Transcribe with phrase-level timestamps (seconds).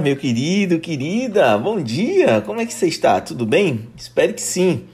[0.00, 3.20] Meu querido, querida, bom dia, como é que você está?
[3.20, 3.86] Tudo bem?
[3.94, 4.84] Espero que sim.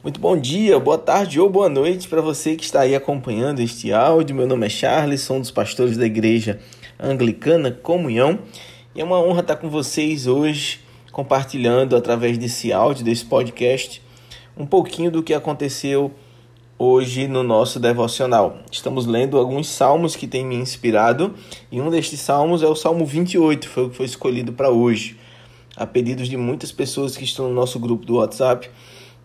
[0.00, 3.92] Muito bom dia, boa tarde ou boa noite para você que está aí acompanhando este
[3.92, 4.36] áudio.
[4.36, 6.60] Meu nome é Charles, sou um dos pastores da Igreja
[7.00, 8.38] Anglicana Comunhão
[8.94, 10.78] e é uma honra estar com vocês hoje,
[11.10, 14.00] compartilhando através desse áudio, desse podcast,
[14.56, 16.12] um pouquinho do que aconteceu
[16.78, 18.58] hoje no nosso devocional.
[18.70, 21.34] Estamos lendo alguns salmos que têm me inspirado
[21.70, 25.18] e um destes salmos é o Salmo 28, foi o que foi escolhido para hoje.
[25.76, 28.70] A pedidos de muitas pessoas que estão no nosso grupo do WhatsApp,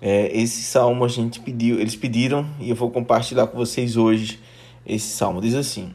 [0.01, 4.39] é, esse salmo a gente pediu, eles pediram e eu vou compartilhar com vocês hoje
[4.85, 5.41] esse salmo.
[5.41, 5.91] Diz assim,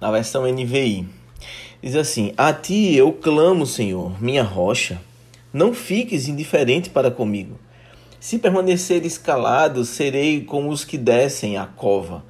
[0.00, 1.06] na versão NVI,
[1.82, 5.00] diz assim: A ti eu clamo, Senhor, minha rocha,
[5.52, 7.58] não fiques indiferente para comigo.
[8.20, 12.22] Se permaneceres calado, serei como os que descem à cova.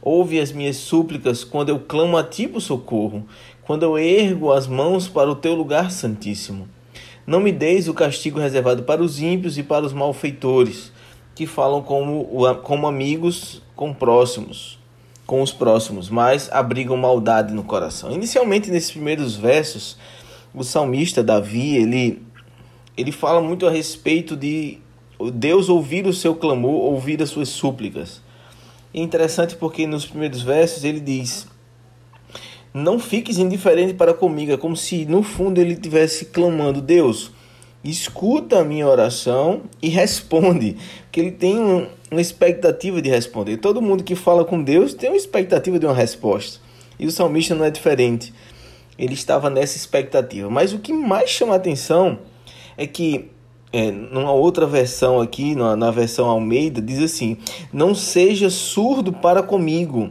[0.00, 3.26] Ouve as minhas súplicas quando eu clamo a ti por socorro,
[3.64, 6.68] quando eu ergo as mãos para o teu lugar santíssimo.
[7.26, 10.92] Não me deis o castigo reservado para os ímpios e para os malfeitores,
[11.34, 12.24] que falam como,
[12.62, 14.78] como amigos com próximos,
[15.26, 18.12] com os próximos, mas abrigam maldade no coração.
[18.12, 19.98] Inicialmente, nesses primeiros versos,
[20.54, 22.22] o salmista Davi, ele,
[22.96, 24.85] ele fala muito a respeito de
[25.32, 28.20] Deus ouvir o seu clamor, ouvir as suas súplicas.
[28.92, 31.46] É interessante porque nos primeiros versos ele diz:
[32.72, 34.52] Não fiques indiferente para comigo.
[34.52, 37.30] É como se no fundo ele estivesse clamando: Deus,
[37.82, 40.76] escuta a minha oração e responde.
[41.02, 43.56] Porque ele tem um, uma expectativa de responder.
[43.56, 46.60] Todo mundo que fala com Deus tem uma expectativa de uma resposta.
[46.98, 48.32] E o salmista não é diferente.
[48.98, 50.48] Ele estava nessa expectativa.
[50.50, 52.18] Mas o que mais chama a atenção
[52.76, 53.30] é que
[53.72, 57.36] é, numa outra versão aqui, na, na versão Almeida, diz assim:
[57.72, 60.10] Não seja surdo para comigo.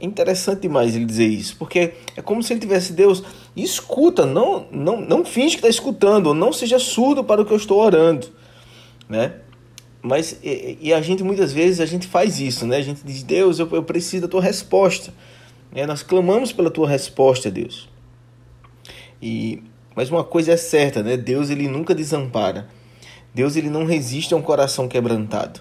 [0.00, 3.22] É interessante demais ele dizer isso, porque é como se ele tivesse Deus,
[3.54, 7.56] escuta, não, não, não finge que está escutando, não seja surdo para o que eu
[7.58, 8.28] estou orando,
[9.06, 9.34] né?
[10.00, 12.78] Mas e, e, a gente muitas vezes a gente faz isso, né?
[12.78, 15.12] A gente diz Deus, eu, eu preciso da tua resposta,
[15.70, 15.84] né?
[15.84, 17.86] Nós clamamos pela tua resposta, Deus.
[19.20, 19.62] E
[19.94, 21.16] mas uma coisa é certa, né?
[21.16, 22.68] Deus ele nunca desampara.
[23.34, 25.60] Deus ele não resiste a um coração quebrantado.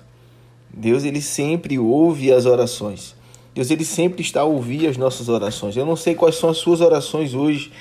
[0.72, 3.16] Deus ele sempre ouve as orações.
[3.54, 5.76] Deus ele sempre está a ouvir as nossas orações.
[5.76, 7.72] Eu não sei quais são as suas orações hoje,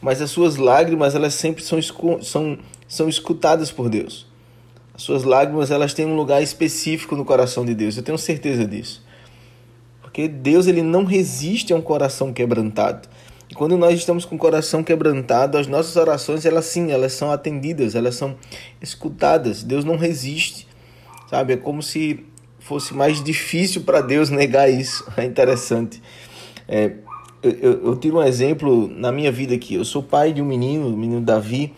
[0.00, 1.80] mas as suas lágrimas elas sempre são,
[2.20, 4.26] são, são escutadas por Deus.
[4.94, 7.96] As suas lágrimas elas têm um lugar específico no coração de Deus.
[7.96, 9.02] Eu tenho certeza disso.
[10.02, 13.08] Porque Deus ele não resiste a um coração quebrantado.
[13.54, 17.94] Quando nós estamos com o coração quebrantado, as nossas orações, elas sim, elas são atendidas,
[17.94, 18.36] elas são
[18.82, 19.62] escutadas.
[19.62, 20.66] Deus não resiste,
[21.30, 21.52] sabe?
[21.52, 22.24] É como se
[22.58, 25.06] fosse mais difícil para Deus negar isso.
[25.16, 26.02] É interessante.
[26.66, 26.92] É,
[27.42, 29.74] eu, eu, tiro um exemplo na minha vida aqui.
[29.74, 31.72] Eu sou pai de um menino, o menino Davi.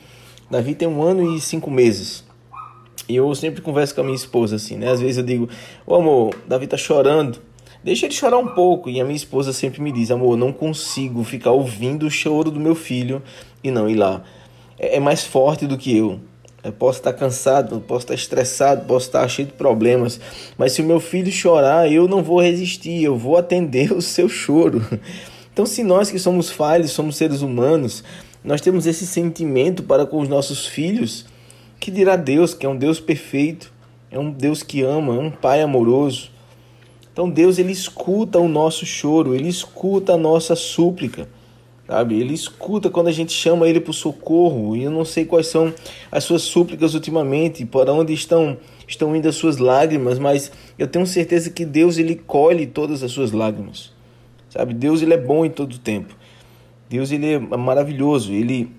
[0.50, 2.24] Davi tem um ano e cinco meses.
[3.08, 4.90] E eu sempre converso com a minha esposa assim, né?
[4.90, 5.48] Às vezes eu digo,
[5.86, 7.40] ô amor, Davi tá chorando.
[7.86, 8.90] Deixa ele chorar um pouco.
[8.90, 12.58] E a minha esposa sempre me diz: amor, não consigo ficar ouvindo o choro do
[12.58, 13.22] meu filho
[13.62, 14.24] e não ir lá.
[14.76, 16.18] É, é mais forte do que eu.
[16.64, 20.20] Eu posso estar cansado, posso estar estressado, posso estar cheio de problemas,
[20.58, 24.28] mas se o meu filho chorar, eu não vou resistir, eu vou atender o seu
[24.28, 24.84] choro.
[25.52, 28.02] Então, se nós que somos falhos, somos seres humanos,
[28.42, 31.24] nós temos esse sentimento para com os nossos filhos,
[31.78, 33.72] que dirá Deus, que é um Deus perfeito,
[34.10, 36.34] é um Deus que ama, é um Pai amoroso.
[37.16, 41.26] Então Deus ele escuta o nosso choro, ele escuta a nossa súplica,
[41.86, 42.20] sabe?
[42.20, 44.76] Ele escuta quando a gente chama ele para o socorro.
[44.76, 45.72] E eu não sei quais são
[46.12, 51.06] as suas súplicas ultimamente, para onde estão estão indo as suas lágrimas, mas eu tenho
[51.06, 53.94] certeza que Deus ele colhe todas as suas lágrimas.
[54.50, 54.74] Sabe?
[54.74, 56.14] Deus ele é bom em todo o tempo.
[56.86, 58.70] Deus ele é maravilhoso, ele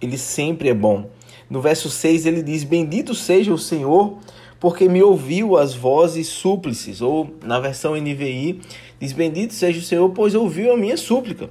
[0.00, 1.10] ele sempre é bom.
[1.50, 4.16] No verso 6 ele diz: Bendito seja o Senhor
[4.58, 8.60] porque me ouviu as vozes súplices, ou na versão NVI,
[9.00, 11.50] diz: Bendito seja o Senhor, pois ouviu a minha súplica.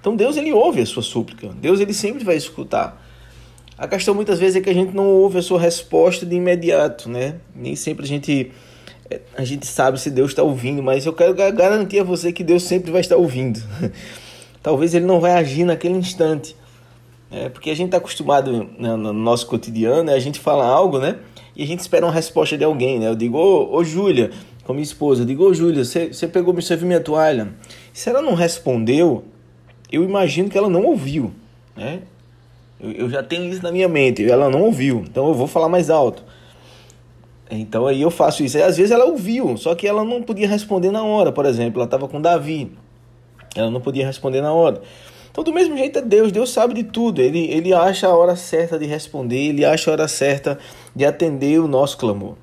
[0.00, 3.00] Então Deus ele ouve a sua súplica, Deus ele sempre vai escutar.
[3.78, 7.08] A questão muitas vezes é que a gente não ouve a sua resposta de imediato,
[7.08, 7.36] né?
[7.54, 8.52] Nem sempre a gente
[9.10, 12.42] é, a gente sabe se Deus está ouvindo, mas eu quero garantir a você que
[12.42, 13.62] Deus sempre vai estar ouvindo.
[14.62, 16.56] Talvez ele não vai agir naquele instante,
[17.30, 20.98] é, porque a gente está acostumado né, no nosso cotidiano, né, a gente fala algo,
[20.98, 21.18] né?
[21.54, 23.08] E a gente espera uma resposta de alguém, né?
[23.08, 24.30] Eu digo, ô, ô Júlia,
[24.64, 27.52] com minha esposa, eu digo, ô Júlia, você pegou, você viu minha toalha?
[27.92, 29.24] Se ela não respondeu,
[29.90, 31.32] eu imagino que ela não ouviu,
[31.76, 32.00] né?
[32.80, 35.68] Eu, eu já tenho isso na minha mente, ela não ouviu, então eu vou falar
[35.68, 36.24] mais alto.
[37.50, 38.56] Então aí eu faço isso.
[38.56, 41.80] E às vezes ela ouviu, só que ela não podia responder na hora, por exemplo,
[41.80, 42.72] ela estava com Davi,
[43.54, 44.80] ela não podia responder na hora.
[45.32, 48.36] Então, do mesmo jeito é Deus, Deus sabe de tudo, ele, ele acha a hora
[48.36, 50.58] certa de responder, ele acha a hora certa
[50.94, 52.36] de atender o nosso clamor.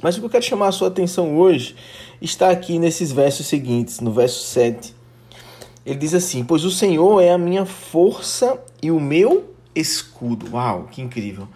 [0.00, 1.74] Mas o que eu quero chamar a sua atenção hoje
[2.22, 4.94] está aqui nesses versos seguintes, no verso 7.
[5.84, 10.52] Ele diz assim: Pois o Senhor é a minha força e o meu escudo.
[10.52, 11.48] Uau, que incrível!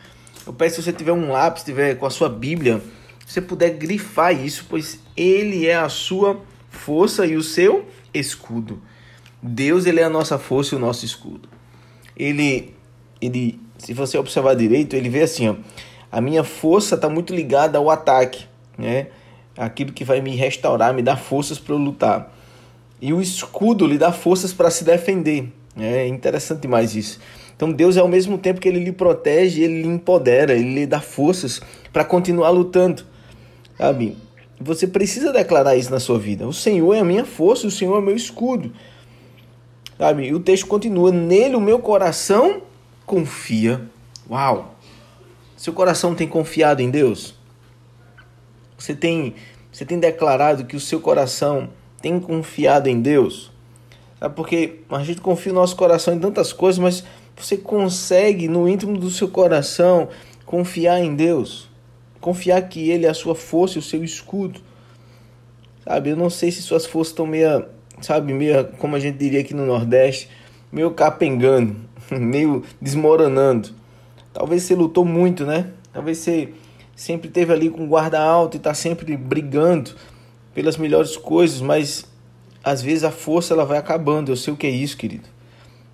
[0.44, 2.82] Eu peço se você tiver um lápis, tiver com a sua Bíblia,
[3.24, 8.82] você puder grifar isso, pois ele é a sua força e o seu escudo.
[9.42, 11.48] Deus ele é a nossa força e o nosso escudo.
[12.16, 12.72] Ele,
[13.20, 15.56] ele, se você observar direito, ele vê assim, ó,
[16.10, 18.46] a minha força está muito ligada ao ataque,
[18.78, 19.08] né?
[19.56, 22.32] Aquilo que vai me restaurar, me dar forças para lutar.
[23.00, 25.52] E o escudo lhe dá forças para se defender.
[25.76, 27.18] É interessante demais isso.
[27.56, 31.00] Então Deus, ao mesmo tempo que Ele lhe protege, Ele lhe empodera, Ele lhe dá
[31.00, 31.60] forças
[31.92, 33.04] para continuar lutando.
[33.76, 34.16] Sabe?
[34.60, 36.46] Você precisa declarar isso na sua vida.
[36.46, 38.72] O Senhor é a minha força, o Senhor é o meu escudo.
[40.02, 40.24] Sabe?
[40.24, 42.62] E o texto continua: Nele o meu coração
[43.06, 43.88] confia.
[44.28, 44.74] Uau!
[45.56, 47.36] Seu coração tem confiado em Deus?
[48.76, 49.36] Você tem,
[49.70, 51.70] você tem declarado que o seu coração
[52.00, 53.52] tem confiado em Deus?
[54.18, 54.34] Sabe?
[54.34, 57.04] Porque a gente confia no nosso coração em tantas coisas, mas
[57.36, 60.08] você consegue no íntimo do seu coração
[60.44, 61.68] confiar em Deus?
[62.20, 64.60] Confiar que Ele é a sua força e o seu escudo?
[65.84, 66.10] Sabe?
[66.10, 67.66] Eu não sei se suas forças estão meio
[68.02, 70.28] sabe, meio, como a gente diria aqui no Nordeste,
[70.70, 71.76] meio capengando,
[72.10, 73.70] meio desmoronando.
[74.32, 75.70] Talvez você lutou muito, né?
[75.92, 76.48] Talvez você
[76.94, 79.92] sempre teve ali com guarda alto e está sempre brigando
[80.54, 82.04] pelas melhores coisas, mas
[82.62, 84.30] às vezes a força ela vai acabando.
[84.30, 85.28] Eu sei o que é isso, querido.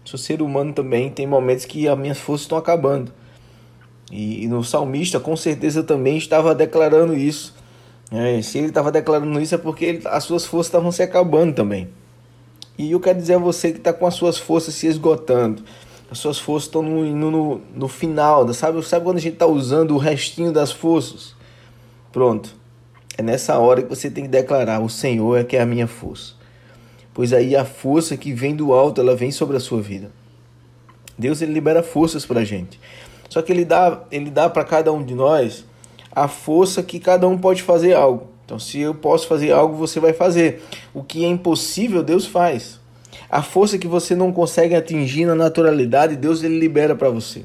[0.05, 3.13] Sou ser humano também, tem momentos que as minhas forças estão acabando.
[4.11, 7.55] E, e no salmista, com certeza, também estava declarando isso.
[8.11, 11.55] É, se ele estava declarando isso é porque ele, as suas forças estavam se acabando
[11.55, 11.89] também.
[12.79, 15.63] E eu quero dizer a você que está com as suas forças se esgotando.
[16.11, 18.83] As suas forças estão no, no, no final, sabe?
[18.83, 21.35] Sabe quando a gente está usando o restinho das forças?
[22.11, 22.57] Pronto.
[23.19, 25.87] É nessa hora que você tem que declarar: O Senhor é que é a minha
[25.87, 26.35] força.
[27.13, 30.11] Pois aí a força que vem do alto, ela vem sobre a sua vida.
[31.19, 32.81] Deus ele libera forças para a gente.
[33.29, 35.65] Só que ele dá, ele dá para cada um de nós
[36.23, 38.29] a força que cada um pode fazer algo.
[38.45, 40.63] Então, se eu posso fazer algo, você vai fazer.
[40.95, 42.81] O que é impossível, Deus faz.
[43.31, 47.45] A força que você não consegue atingir na naturalidade, Deus ele libera para você.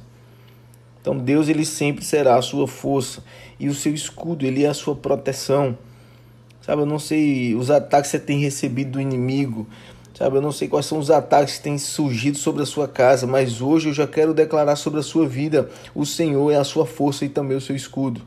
[1.02, 3.22] Então, Deus ele sempre será a sua força
[3.60, 5.78] e o seu escudo, ele é a sua proteção.
[6.62, 9.68] Sabe, eu não sei os ataques que você tem recebido do inimigo.
[10.14, 13.28] Sabe, eu não sei quais são os ataques que têm surgido sobre a sua casa,
[13.28, 16.86] mas hoje eu já quero declarar sobre a sua vida: o Senhor é a sua
[16.86, 18.22] força e também o seu escudo.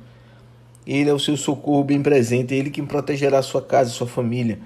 [0.87, 3.93] Ele é o seu socorro bem presente, é Ele quem protegerá a sua casa, a
[3.93, 4.59] sua família.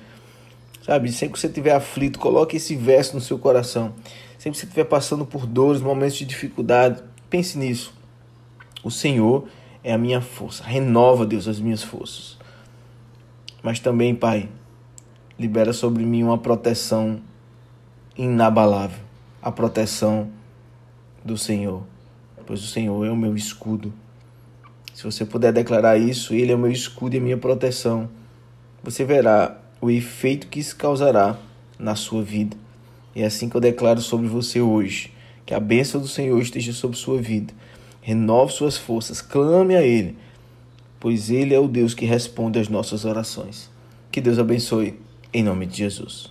[0.83, 3.95] Sabe, sempre que você estiver aflito, coloque esse verso no seu coração.
[4.39, 7.95] Sempre que você estiver passando por dores, momentos de dificuldade, pense nisso.
[8.83, 9.47] O Senhor
[9.85, 10.65] é a minha força.
[10.65, 12.39] Renova, Deus, as minhas forças.
[13.63, 14.49] Mas também, Pai,
[15.39, 17.21] libera sobre mim uma proteção
[18.17, 19.11] inabalável
[19.43, 20.31] a proteção
[21.25, 21.83] do Senhor,
[22.47, 23.93] pois o Senhor é o meu escudo.
[25.01, 28.07] Se você puder declarar isso, Ele é o meu escudo e a minha proteção,
[28.83, 31.39] você verá o efeito que isso causará
[31.79, 32.55] na sua vida.
[33.17, 35.11] E é assim que eu declaro sobre você hoje.
[35.47, 37.51] Que a bênção do Senhor esteja sobre sua vida.
[38.03, 40.19] Renove suas forças, clame a Ele,
[41.01, 43.71] pois Ele é o Deus que responde às nossas orações.
[44.13, 45.01] Que Deus abençoe,
[45.33, 46.31] em nome de Jesus.